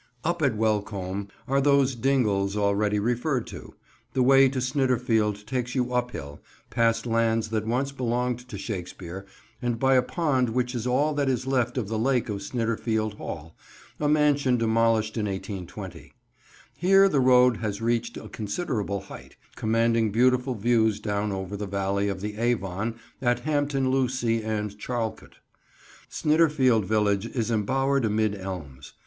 Up 0.23 0.41
at 0.41 0.57
Welcombe 0.57 1.27
are 1.47 1.61
those 1.61 1.93
Dingles 1.93 2.57
already 2.57 2.97
referred 2.97 3.45
to. 3.45 3.75
The 4.13 4.23
way 4.23 4.49
to 4.49 4.59
Snitterfield 4.59 5.45
takes 5.45 5.75
you 5.75 5.93
uphill, 5.93 6.41
past 6.71 7.05
lands 7.05 7.49
that 7.49 7.67
once 7.67 7.91
belonged 7.91 8.39
to 8.47 8.57
Shakespeare, 8.57 9.27
and 9.61 9.77
by 9.77 9.93
a 9.93 10.01
pond 10.01 10.49
which 10.49 10.73
is 10.73 10.87
all 10.87 11.13
that 11.13 11.29
is 11.29 11.45
left 11.45 11.77
of 11.77 11.87
the 11.87 11.99
lake 11.99 12.29
of 12.29 12.41
Snitterfield 12.41 13.17
Hall, 13.17 13.55
a 13.99 14.09
mansion 14.09 14.57
demolished 14.57 15.17
in 15.17 15.27
1820. 15.27 16.13
Here 16.75 17.07
the 17.07 17.19
road 17.19 17.57
has 17.57 17.79
reached 17.79 18.17
a 18.17 18.27
considerable 18.27 19.01
height, 19.01 19.35
commanding 19.55 20.09
beautiful 20.11 20.55
views 20.55 20.99
down 20.99 21.31
over 21.31 21.55
the 21.55 21.67
valley 21.67 22.09
of 22.09 22.21
the 22.21 22.37
Avon 22.37 22.95
at 23.21 23.41
Hampton 23.41 23.91
Lucy 23.91 24.41
and 24.41 24.79
Charlecote. 24.79 25.37
[Picture: 25.37 25.41
Leicester's 25.47 26.03
Hospital, 26.09 26.33
Warwick] 26.33 26.89
Snitterfield 26.89 26.89
village 26.89 27.25
is 27.27 27.51
embowered 27.51 28.03
amid 28.03 28.33
elms. 28.33 28.93